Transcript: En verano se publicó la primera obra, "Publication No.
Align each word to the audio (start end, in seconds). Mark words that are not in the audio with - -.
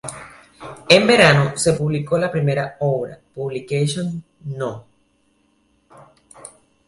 En 0.89 1.05
verano 1.05 1.55
se 1.55 1.73
publicó 1.73 2.17
la 2.17 2.31
primera 2.31 2.75
obra, 2.79 3.19
"Publication 3.35 4.23
No. 4.45 4.83